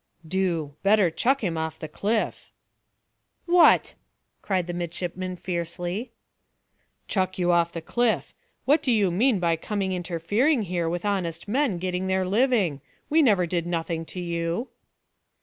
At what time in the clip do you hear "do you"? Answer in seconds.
8.81-9.11